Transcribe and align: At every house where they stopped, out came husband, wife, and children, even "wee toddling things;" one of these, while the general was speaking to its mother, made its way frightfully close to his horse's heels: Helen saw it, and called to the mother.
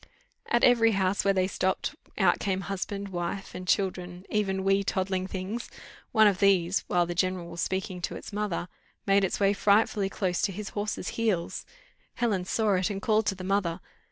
At 0.47 0.63
every 0.63 0.93
house 0.93 1.23
where 1.23 1.33
they 1.35 1.45
stopped, 1.45 1.93
out 2.17 2.39
came 2.39 2.61
husband, 2.61 3.09
wife, 3.09 3.53
and 3.53 3.67
children, 3.67 4.25
even 4.31 4.63
"wee 4.63 4.83
toddling 4.83 5.27
things;" 5.27 5.69
one 6.11 6.25
of 6.25 6.39
these, 6.39 6.83
while 6.87 7.05
the 7.05 7.13
general 7.13 7.51
was 7.51 7.61
speaking 7.61 8.01
to 8.01 8.15
its 8.15 8.33
mother, 8.33 8.67
made 9.05 9.23
its 9.23 9.39
way 9.39 9.53
frightfully 9.53 10.09
close 10.09 10.41
to 10.41 10.51
his 10.51 10.69
horse's 10.69 11.09
heels: 11.09 11.67
Helen 12.15 12.45
saw 12.45 12.73
it, 12.77 12.89
and 12.89 12.99
called 12.99 13.27
to 13.27 13.35
the 13.35 13.43
mother. 13.43 13.79